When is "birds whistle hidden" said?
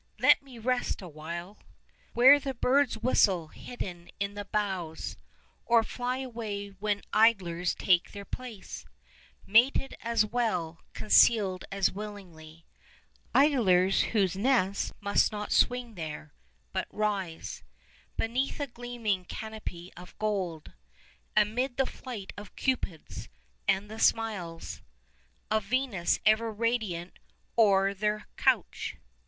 2.55-4.09